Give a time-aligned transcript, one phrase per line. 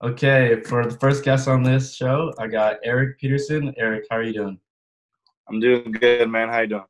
[0.00, 3.74] Okay, for the first guest on this show, I got Eric Peterson.
[3.76, 4.60] Eric, how are you doing?
[5.48, 6.48] I'm doing good, man.
[6.50, 6.84] How you doing?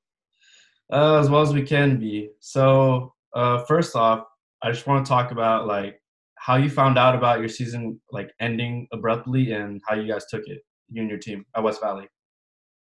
[0.93, 2.29] Uh, as well as we can be.
[2.41, 4.27] So, uh, first off,
[4.63, 6.03] I just want to talk about like
[6.35, 10.47] how you found out about your season like ending abruptly and how you guys took
[10.47, 12.09] it, you and your team at West Valley.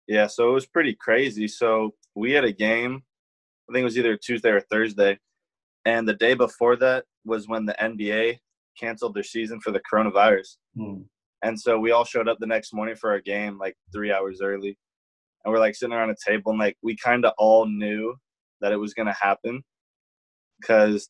[0.09, 1.47] Yeah, so it was pretty crazy.
[1.47, 3.05] So we had a game,
[3.69, 5.21] I think it was either Tuesday or Thursday,
[5.85, 8.41] and the day before that was when the NBA
[8.81, 10.57] canceled their season for the coronavirus.
[10.77, 11.03] Hmm.
[11.43, 14.41] And so we all showed up the next morning for our game like three hours
[14.43, 14.77] early.
[15.45, 18.15] And we're like sitting around a table and like we kind of all knew
[18.61, 19.63] that it was going to happen
[20.61, 21.09] because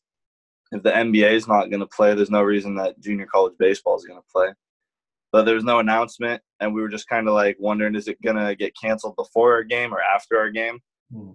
[0.71, 3.97] if the NBA is not going to play, there's no reason that junior college baseball
[3.97, 4.53] is going to play.
[5.31, 8.21] But there was no announcement, and we were just kind of like wondering is it
[8.21, 10.79] going to get canceled before our game or after our game?
[11.13, 11.31] Hmm.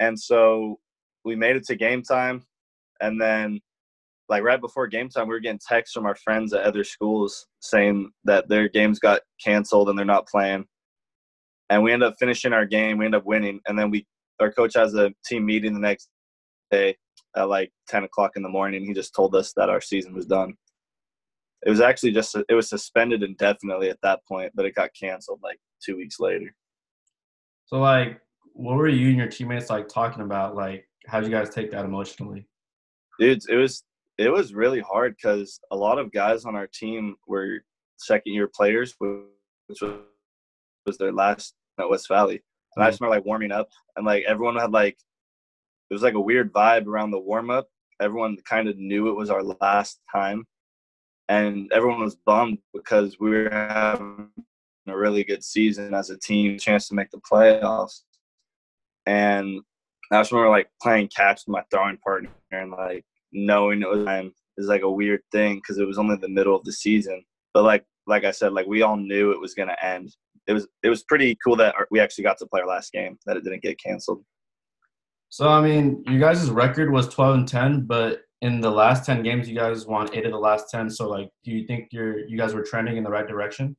[0.00, 0.78] And so
[1.24, 2.42] we made it to game time,
[3.00, 3.60] and then
[4.28, 7.46] like right before game time, we were getting texts from our friends at other schools
[7.60, 10.64] saying that their games got canceled and they're not playing.
[11.70, 12.98] And we end up finishing our game.
[12.98, 14.06] We end up winning, and then we
[14.40, 16.08] our coach has a team meeting the next
[16.70, 16.96] day
[17.36, 18.84] at like 10 o'clock in the morning.
[18.84, 20.54] He just told us that our season was done.
[21.64, 25.40] It was actually just it was suspended indefinitely at that point, but it got canceled
[25.42, 26.54] like two weeks later.
[27.66, 28.20] So, like,
[28.52, 30.54] what were you and your teammates like talking about?
[30.54, 32.46] Like, how did you guys take that emotionally?
[33.18, 33.82] Dude, it was
[34.18, 37.60] it was really hard because a lot of guys on our team were
[37.96, 42.42] second year players, which was, their last at West Valley.
[42.76, 42.90] And I mm-hmm.
[42.90, 44.98] just remember like warming up and like everyone had like
[45.90, 47.68] it was like a weird vibe around the warm up.
[48.00, 50.44] Everyone kind of knew it was our last time.
[51.28, 54.28] And everyone was bummed because we were having
[54.86, 58.02] a really good season as a team, chance to make the playoffs.
[59.06, 59.60] And
[60.12, 63.04] I just remember like playing catch with my throwing partner and like
[63.34, 66.56] knowing it was time is like a weird thing because it was only the middle
[66.56, 67.22] of the season.
[67.52, 70.14] But like like I said, like we all knew it was gonna end.
[70.46, 73.18] It was it was pretty cool that we actually got to play our last game
[73.26, 74.24] that it didn't get canceled.
[75.34, 79.24] So, I mean, you guys' record was 12 and 10, but in the last 10
[79.24, 80.88] games, you guys won eight of the last 10.
[80.88, 83.76] So, like, do you think you're you guys were trending in the right direction?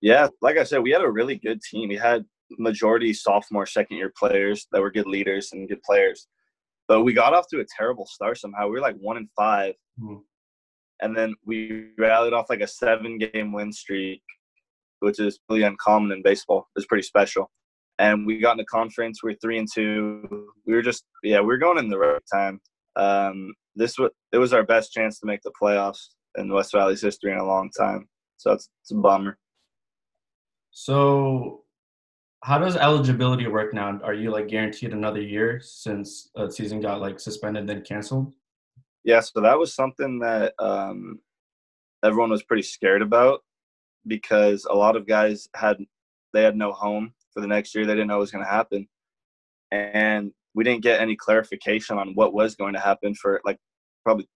[0.00, 1.90] Yeah, like I said, we had a really good team.
[1.90, 2.24] We had
[2.58, 6.26] majority sophomore, second year players that were good leaders and good players.
[6.88, 8.64] But we got off to a terrible start somehow.
[8.66, 10.16] We were like one and 5 Hmm.
[11.02, 14.22] and then we rallied off like a seven game win streak,
[15.00, 16.68] which is really uncommon in baseball.
[16.76, 17.50] It's pretty special.
[17.98, 19.22] And we got in the conference.
[19.22, 20.46] We are three and two.
[20.66, 22.60] We were just yeah, we were going in the right time.
[22.94, 26.06] Um, this was it was our best chance to make the playoffs
[26.36, 28.08] in West Valley's history in a long time.
[28.36, 29.36] So it's, it's a bummer.
[30.70, 31.64] So,
[32.44, 33.98] how does eligibility work now?
[34.02, 38.32] Are you like guaranteed another year since a season got like suspended then canceled?
[39.04, 41.20] Yeah, so that was something that um,
[42.04, 43.40] everyone was pretty scared about
[44.06, 45.78] because a lot of guys had
[46.32, 47.86] they had no home for the next year.
[47.86, 48.86] They didn't know what was going to happen,
[49.70, 53.58] and we didn't get any clarification on what was going to happen for like
[54.04, 54.28] probably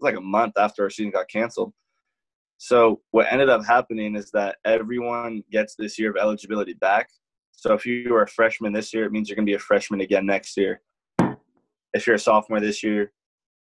[0.00, 1.72] like a month after our season got canceled.
[2.58, 7.08] So what ended up happening is that everyone gets this year of eligibility back.
[7.60, 9.58] So if you were a freshman this year, it means you're going to be a
[9.58, 10.80] freshman again next year.
[11.92, 13.12] If you're a sophomore this year,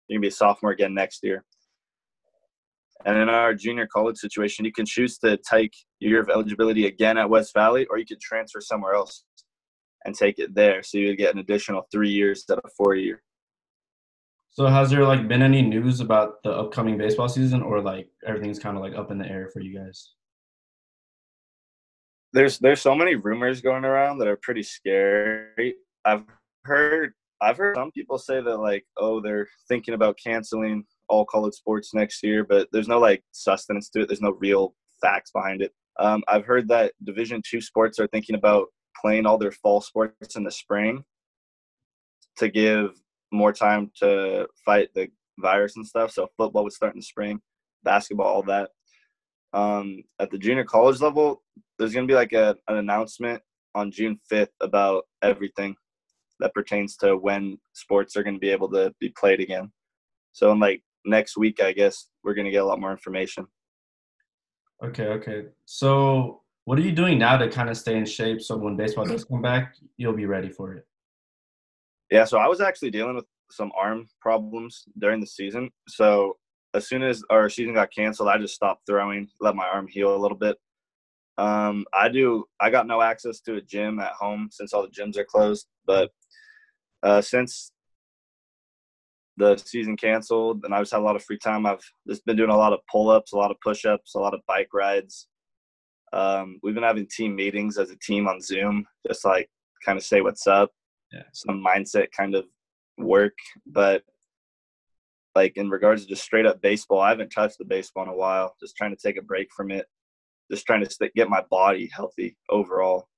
[0.06, 1.44] you're gonna be a sophomore again next year.
[3.04, 6.86] And in our junior college situation, you can choose to take your year of eligibility
[6.86, 9.24] again at West Valley, or you could transfer somewhere else
[10.04, 10.84] and take it there.
[10.84, 13.20] So you get an additional three years instead of four year.
[14.50, 18.60] So, has there like been any news about the upcoming baseball season, or like everything's
[18.60, 20.12] kind of like up in the air for you guys?
[22.32, 25.74] There's there's so many rumors going around that are pretty scary.
[26.04, 26.24] I've
[26.64, 31.54] heard I've heard some people say that like, oh, they're thinking about canceling all college
[31.54, 34.08] sports next year, but there's no like sustenance to it.
[34.08, 35.72] There's no real facts behind it.
[35.98, 38.66] Um, I've heard that Division two sports are thinking about
[39.00, 41.04] playing all their fall sports in the spring
[42.36, 43.00] to give
[43.32, 46.10] more time to fight the virus and stuff.
[46.10, 47.40] So football would start in the spring,
[47.84, 48.70] basketball, all that.
[49.52, 51.42] Um, at the junior college level,
[51.78, 53.42] there's gonna be like a, an announcement
[53.74, 55.76] on June 5th about everything
[56.40, 59.70] that pertains to when sports are going to be able to be played again.
[60.32, 63.46] So in like next week, I guess we're going to get a lot more information.
[64.84, 65.46] Okay, okay.
[65.64, 69.06] So, what are you doing now to kind of stay in shape so when baseball
[69.06, 70.86] does come back, you'll be ready for it?
[72.10, 75.70] Yeah, so I was actually dealing with some arm problems during the season.
[75.88, 76.36] So
[76.74, 80.14] as soon as our season got canceled, I just stopped throwing, let my arm heal
[80.14, 80.56] a little bit.
[81.38, 82.44] Um, I do.
[82.60, 85.66] I got no access to a gym at home since all the gyms are closed.
[85.86, 86.10] But
[87.02, 87.70] uh, since
[89.36, 91.64] the season canceled, and I just had a lot of free time.
[91.64, 94.18] I've just been doing a lot of pull ups, a lot of push ups, a
[94.18, 95.28] lot of bike rides.
[96.12, 99.48] Um, we've been having team meetings as a team on Zoom, just like
[99.84, 100.72] kind of say what's up,
[101.12, 101.22] Yeah.
[101.32, 102.46] some mindset kind of
[102.98, 103.34] work.
[103.66, 104.02] But
[105.38, 108.16] like in regards to just straight up baseball, I haven't touched the baseball in a
[108.24, 108.56] while.
[108.60, 109.86] Just trying to take a break from it,
[110.50, 113.08] just trying to st- get my body healthy overall,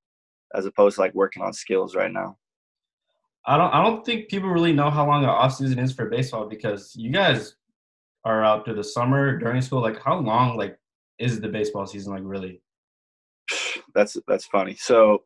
[0.54, 2.36] as opposed to like working on skills right now.
[3.46, 6.10] I don't I don't think people really know how long the off season is for
[6.10, 7.54] baseball because you guys
[8.26, 9.80] are out through the summer during school.
[9.80, 10.76] Like how long like
[11.18, 12.60] is the baseball season like really?
[13.94, 14.74] that's that's funny.
[14.74, 15.24] So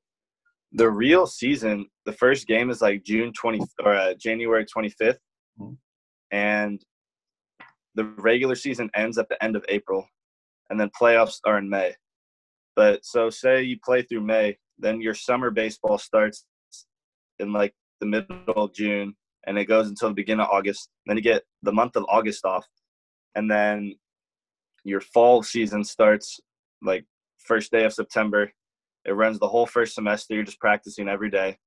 [0.70, 5.19] the real season, the first game is like June twenty or uh, January twenty fifth,
[5.61, 5.76] Mhm.
[6.34, 6.84] And
[7.94, 10.04] the regular season ends at the end of April,
[10.69, 11.94] and then playoffs are in May.
[12.75, 16.44] But so say you play through May, then your summer baseball starts
[17.38, 19.14] in like the middle of June,
[19.46, 20.88] and it goes until the beginning of August.
[21.06, 22.66] Then you get the month of August off,
[23.36, 23.94] and then
[24.82, 26.40] your fall season starts
[26.82, 27.04] like
[27.38, 28.50] first day of September.
[29.04, 30.34] It runs the whole first semester.
[30.34, 31.58] You're just practicing every day.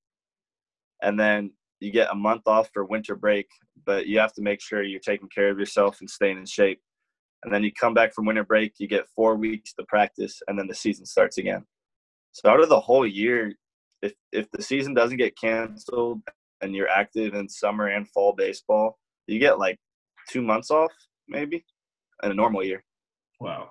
[1.01, 3.47] And then you get a month off for winter break,
[3.87, 6.79] but you have to make sure you're taking care of yourself and staying in shape.
[7.43, 10.59] And then you come back from winter break, you get four weeks to practice, and
[10.59, 11.65] then the season starts again.
[12.33, 13.53] So out of the whole year,
[14.01, 16.21] if if the season doesn't get canceled
[16.61, 19.79] and you're active in summer and fall baseball, you get like
[20.29, 20.91] two months off,
[21.27, 21.63] maybe,
[22.23, 22.83] in a normal year.
[23.39, 23.69] Wow.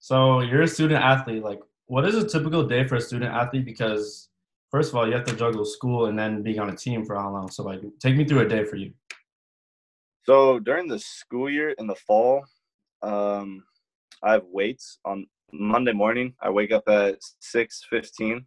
[0.00, 1.42] So you're a student athlete.
[1.42, 3.64] Like, what is a typical day for a student athlete?
[3.64, 4.28] Because
[4.70, 7.16] first of all, you have to juggle school and then being on a team for
[7.16, 7.50] how long?
[7.50, 8.92] So like, take me through a day for you.
[10.24, 12.44] So during the school year in the fall,
[13.02, 13.62] um,
[14.22, 16.34] I have weights on Monday morning.
[16.40, 18.46] I wake up at six fifteen,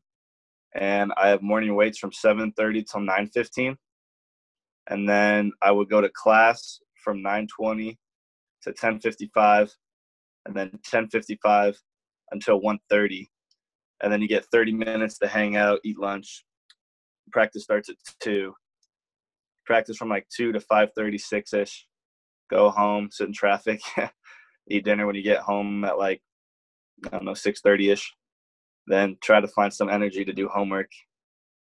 [0.73, 3.77] and I have morning weights from seven thirty till nine fifteen,
[4.87, 7.99] and then I would go to class from nine twenty
[8.63, 9.71] to ten fifty five,
[10.45, 11.79] and then ten fifty five
[12.31, 13.29] until one thirty,
[14.01, 16.43] and then you get thirty minutes to hang out, eat lunch.
[17.31, 18.55] Practice starts at two.
[19.67, 21.85] Practice from like two to five thirty six ish.
[22.49, 23.81] Go home, sit in traffic,
[24.69, 26.21] eat dinner when you get home at like
[27.05, 28.11] I don't know six thirty ish.
[28.87, 30.89] Then try to find some energy to do homework,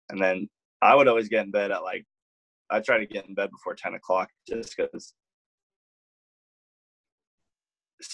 [0.09, 0.49] and then
[0.81, 2.05] I would always get in bed at like
[2.69, 5.13] I try to get in bed before ten o'clock just because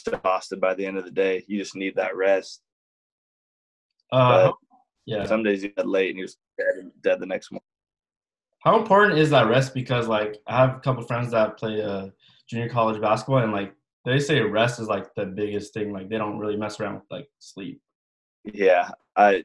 [0.06, 1.44] exhausted by the end of the day.
[1.48, 2.62] You just need that rest.
[4.12, 4.56] Uh, But
[5.06, 5.26] yeah.
[5.26, 7.64] Some days you get late and you're just dead, dead the next morning.
[8.64, 9.74] How important is that rest?
[9.74, 12.10] Because like, I have a couple friends that play uh,
[12.48, 13.74] junior college basketball, and like,
[14.06, 15.92] they say rest is like the biggest thing.
[15.92, 17.82] Like, they don't really mess around with like sleep.
[18.44, 19.44] Yeah, I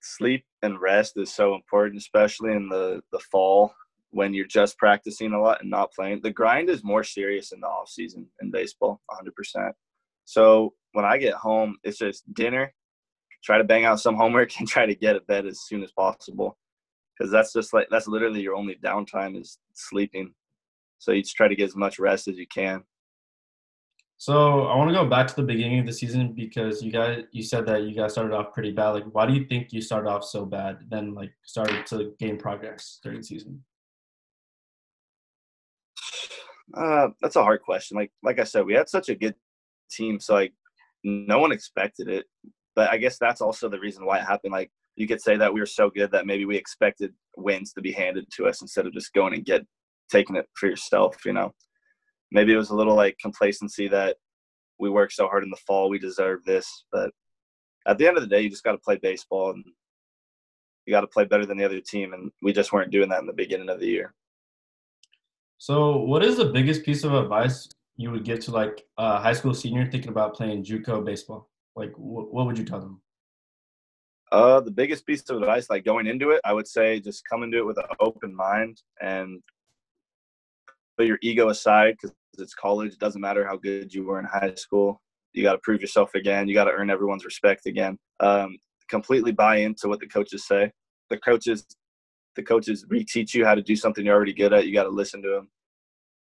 [0.00, 3.72] sleep and rest is so important, especially in the the fall
[4.10, 6.20] when you're just practicing a lot and not playing.
[6.22, 9.72] The grind is more serious in the off season in baseball, 100%.
[10.24, 12.72] So when I get home, it's just dinner,
[13.44, 15.92] try to bang out some homework, and try to get to bed as soon as
[15.92, 16.56] possible,
[17.18, 20.34] because that's just like that's literally your only downtime is sleeping.
[20.98, 22.82] So you just try to get as much rest as you can.
[24.20, 27.22] So I want to go back to the beginning of the season because you guys,
[27.30, 28.88] you said that you guys started off pretty bad.
[28.88, 32.36] Like, why do you think you started off so bad, then like started to gain
[32.36, 33.62] progress during the season?
[36.74, 37.96] Uh, that's a hard question.
[37.96, 39.34] Like like I said, we had such a good
[39.90, 40.52] team, so like
[41.04, 42.26] no one expected it.
[42.74, 44.52] But I guess that's also the reason why it happened.
[44.52, 47.80] Like you could say that we were so good that maybe we expected wins to
[47.80, 49.64] be handed to us instead of just going and get
[50.10, 51.24] taking it for yourself.
[51.24, 51.54] You know,
[52.32, 54.16] maybe it was a little like complacency that
[54.80, 56.84] we worked so hard in the fall, we deserve this.
[56.90, 57.10] But
[57.86, 59.64] at the end of the day, you just got to play baseball and
[60.84, 63.20] you got to play better than the other team, and we just weren't doing that
[63.20, 64.14] in the beginning of the year.
[65.58, 69.32] So, what is the biggest piece of advice you would give to like a high
[69.32, 71.50] school senior thinking about playing JUCO baseball?
[71.76, 73.00] Like, wh- what would you tell them?
[74.30, 77.42] Uh, the biggest piece of advice, like going into it, I would say just come
[77.42, 79.42] into it with an open mind and
[80.96, 82.92] put your ego aside because it's college.
[82.92, 85.00] It doesn't matter how good you were in high school.
[85.32, 86.46] You got to prove yourself again.
[86.46, 87.98] You got to earn everyone's respect again.
[88.20, 88.58] Um,
[88.90, 90.72] completely buy into what the coaches say.
[91.08, 91.66] The coaches,
[92.36, 94.66] the coaches reteach you how to do something you're already good at.
[94.66, 95.48] You got to listen to them.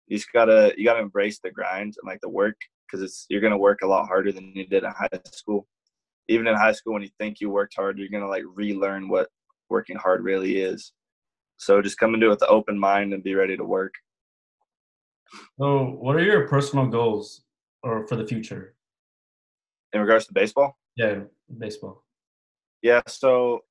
[0.08, 3.42] You just gotta you gotta embrace the grind and like the work because it's you're
[3.42, 5.68] gonna work a lot harder than you did in high school
[6.28, 9.08] even in high school when you think you worked hard you're going to like relearn
[9.10, 9.30] what
[9.70, 10.94] working hard really is
[11.58, 13.94] so just come into it with an open mind and be ready to work
[15.60, 17.44] So, what are your personal goals
[17.84, 18.74] or for the future?
[19.94, 21.22] in regards to baseball Yeah,
[21.58, 22.04] baseball.
[22.82, 23.62] yeah so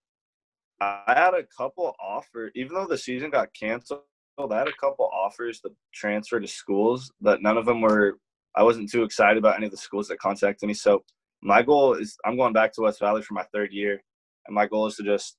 [0.80, 4.02] i had a couple offers even though the season got canceled
[4.38, 8.18] I had a couple offers to transfer to schools, but none of them were.
[8.54, 10.74] I wasn't too excited about any of the schools that contacted me.
[10.74, 11.04] So
[11.46, 14.02] my goal is I'm going back to West Valley for my third year,
[14.46, 15.36] and my goal is to just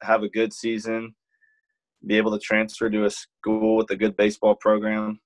[0.00, 1.14] have a good season,
[2.06, 5.20] be able to transfer to a school with a good baseball program,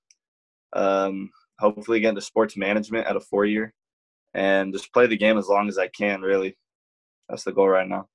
[0.73, 3.73] um, hopefully get into sports management at a four year,
[4.33, 6.21] and just play the game as long as I can.
[6.21, 6.57] Really,
[7.29, 8.09] that's the goal right now.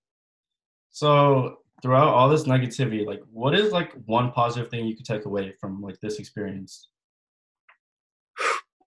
[0.91, 5.25] So throughout all this negativity, like what is like one positive thing you could take
[5.25, 6.91] away from like this experience?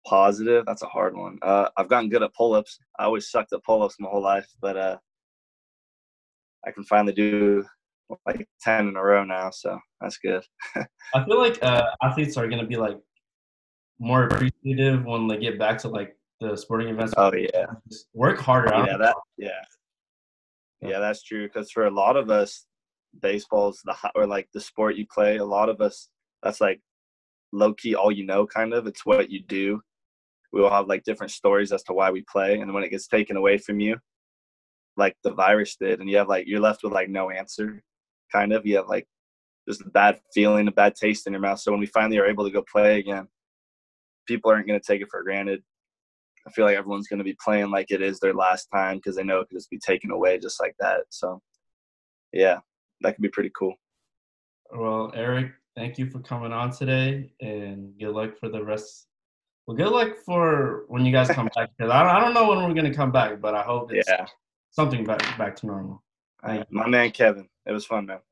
[0.05, 1.39] Positive, that's a hard one.
[1.41, 2.77] Uh, I've gotten good at pull-ups.
[2.99, 4.97] I always sucked at pull-ups my whole life, but uh,
[6.65, 7.65] I can finally do
[8.25, 10.43] like ten in a row now, so that's good.
[11.15, 12.97] I feel like uh, athletes are gonna be like
[13.99, 17.13] more appreciative when they get back to like the sporting events.
[17.17, 18.73] Oh yeah, Just work harder.
[18.73, 19.49] Yeah, that yeah,
[20.81, 21.47] yeah, that's true.
[21.47, 22.65] Because for a lot of us,
[23.21, 25.37] baseball's the or like the sport you play.
[25.37, 26.09] A lot of us,
[26.43, 26.81] that's like
[27.51, 28.87] low key all you know, kind of.
[28.87, 29.81] It's what you do.
[30.55, 33.07] We all have like different stories as to why we play, and when it gets
[33.07, 33.97] taken away from you,
[34.95, 37.83] like the virus did, and you have like you're left with like no answer,
[38.31, 38.65] kind of.
[38.65, 39.05] You have like
[39.67, 41.59] just a bad feeling, a bad taste in your mouth.
[41.59, 43.27] So when we finally are able to go play again,
[44.29, 45.61] people aren't going to take it for granted.
[46.47, 49.17] I feel like everyone's going to be playing like it is their last time because
[49.17, 51.01] they know it could just be taken away just like that.
[51.09, 51.41] So,
[52.31, 52.59] yeah,
[53.01, 53.73] that could be pretty cool.
[54.73, 59.07] Well, Eric, thank you for coming on today, and good luck for the rest.
[59.67, 61.69] Well, good luck for when you guys come back.
[61.77, 64.07] Because I, don't- I don't know when we're gonna come back, but I hope it's
[64.09, 64.25] Yeah,
[64.71, 66.03] something back back to normal.
[66.69, 67.49] My man Kevin.
[67.65, 68.19] It was fun, man.